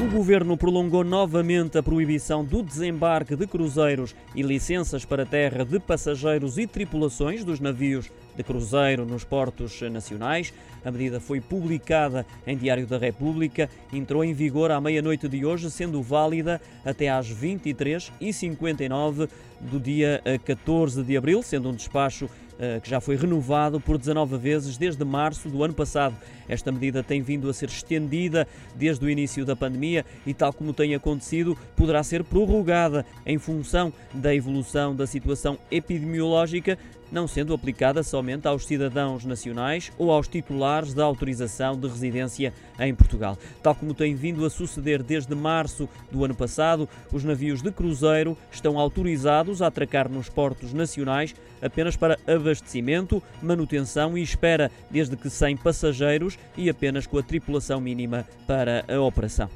O 0.00 0.08
governo 0.08 0.56
prolongou 0.56 1.02
novamente 1.02 1.76
a 1.76 1.82
proibição 1.82 2.44
do 2.44 2.62
desembarque 2.62 3.34
de 3.34 3.48
cruzeiros 3.48 4.14
e 4.32 4.42
licenças 4.42 5.04
para 5.04 5.26
terra 5.26 5.64
de 5.64 5.80
passageiros 5.80 6.56
e 6.56 6.68
tripulações 6.68 7.42
dos 7.42 7.58
navios 7.58 8.08
de 8.38 8.44
cruzeiro 8.44 9.04
nos 9.04 9.24
portos 9.24 9.82
nacionais. 9.82 10.54
A 10.84 10.90
medida 10.90 11.20
foi 11.20 11.40
publicada 11.40 12.24
em 12.46 12.56
Diário 12.56 12.86
da 12.86 12.96
República, 12.96 13.68
entrou 13.92 14.24
em 14.24 14.32
vigor 14.32 14.70
à 14.70 14.80
meia-noite 14.80 15.28
de 15.28 15.44
hoje, 15.44 15.70
sendo 15.70 16.00
válida 16.00 16.58
até 16.84 17.10
às 17.10 17.28
23h59 17.28 19.28
do 19.60 19.80
dia 19.80 20.22
14 20.44 21.02
de 21.02 21.16
abril, 21.16 21.42
sendo 21.42 21.68
um 21.68 21.74
despacho 21.74 22.30
eh, 22.60 22.80
que 22.82 22.90
já 22.90 23.00
foi 23.00 23.14
renovado 23.14 23.80
por 23.80 23.96
19 23.96 24.36
vezes 24.36 24.76
desde 24.76 25.04
março 25.04 25.48
do 25.48 25.62
ano 25.62 25.72
passado. 25.72 26.16
Esta 26.48 26.72
medida 26.72 27.04
tem 27.04 27.22
vindo 27.22 27.48
a 27.48 27.54
ser 27.54 27.68
estendida 27.68 28.48
desde 28.74 29.04
o 29.04 29.08
início 29.08 29.44
da 29.44 29.54
pandemia 29.54 30.04
e, 30.26 30.34
tal 30.34 30.52
como 30.52 30.72
tem 30.72 30.92
acontecido, 30.92 31.56
poderá 31.76 32.02
ser 32.02 32.24
prorrogada 32.24 33.06
em 33.24 33.38
função 33.38 33.92
da 34.12 34.34
evolução 34.34 34.94
da 34.94 35.06
situação 35.06 35.56
epidemiológica, 35.70 36.76
não 37.10 37.26
sendo 37.26 37.54
aplicada 37.54 38.02
somente 38.02 38.46
aos 38.46 38.66
cidadãos 38.66 39.24
nacionais 39.24 39.92
ou 39.98 40.10
aos 40.10 40.28
titulares 40.28 40.94
da 40.94 41.04
autorização 41.04 41.78
de 41.78 41.88
residência 41.88 42.52
em 42.78 42.94
Portugal. 42.94 43.36
Tal 43.62 43.74
como 43.74 43.94
tem 43.94 44.14
vindo 44.14 44.44
a 44.44 44.50
suceder 44.50 45.02
desde 45.02 45.34
março 45.34 45.88
do 46.10 46.24
ano 46.24 46.34
passado, 46.34 46.88
os 47.12 47.24
navios 47.24 47.62
de 47.62 47.70
cruzeiro 47.70 48.36
estão 48.50 48.78
autorizados 48.78 49.62
a 49.62 49.66
atracar 49.66 50.08
nos 50.08 50.28
portos 50.28 50.72
nacionais 50.72 51.34
apenas 51.60 51.96
para 51.96 52.18
abastecimento, 52.26 53.22
manutenção 53.42 54.16
e 54.16 54.22
espera, 54.22 54.70
desde 54.90 55.16
que 55.16 55.28
sem 55.28 55.56
passageiros 55.56 56.38
e 56.56 56.70
apenas 56.70 57.06
com 57.06 57.18
a 57.18 57.22
tripulação 57.22 57.80
mínima 57.80 58.26
para 58.46 58.84
a 58.88 59.00
operação. 59.00 59.48